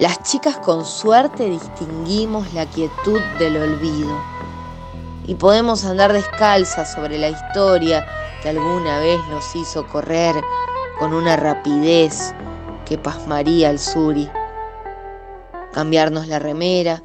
[0.00, 4.20] Las chicas con suerte distinguimos la quietud del olvido
[5.24, 8.04] y podemos andar descalzas sobre la historia
[8.42, 10.34] que alguna vez nos hizo correr
[10.98, 12.34] con una rapidez
[12.84, 14.28] que pasmaría al suri.
[15.72, 17.00] Cambiarnos la remera,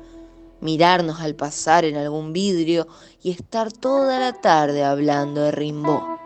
[0.59, 2.87] mirarnos al pasar en algún vidrio
[3.21, 6.18] y estar toda la tarde hablando de Rimbaud.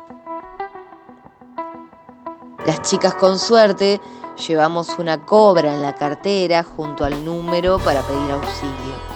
[2.66, 4.00] Las chicas con suerte
[4.48, 9.14] llevamos una cobra en la cartera junto al número para pedir auxilio.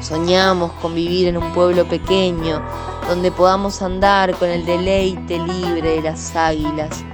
[0.00, 2.60] Soñamos con vivir en un pueblo pequeño
[3.06, 7.04] donde podamos andar con el deleite libre de las águilas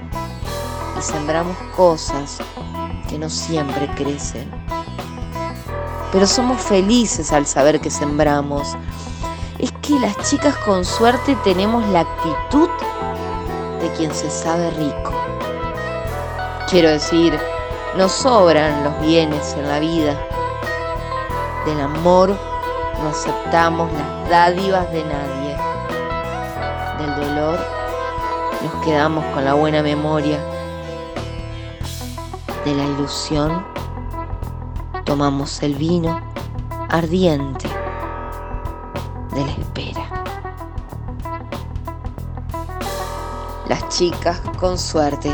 [0.97, 2.39] y sembramos cosas
[3.07, 4.49] que no siempre crecen.
[6.11, 8.75] Pero somos felices al saber que sembramos.
[9.59, 12.69] Es que las chicas con suerte tenemos la actitud
[13.79, 15.11] de quien se sabe rico.
[16.69, 17.39] Quiero decir,
[17.97, 20.15] nos sobran los bienes en la vida.
[21.65, 22.35] Del amor
[23.01, 25.57] no aceptamos las dádivas de nadie.
[26.99, 27.59] Del dolor
[28.61, 30.39] nos quedamos con la buena memoria.
[32.65, 33.65] De la ilusión
[35.05, 36.21] tomamos el vino
[36.89, 37.67] ardiente
[39.33, 40.38] de la espera.
[43.69, 45.29] Las chicas con suerte.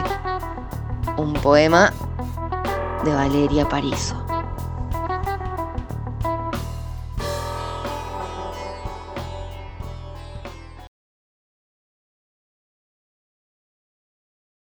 [1.16, 1.94] Un poema
[3.06, 4.25] de Valeria Parizo.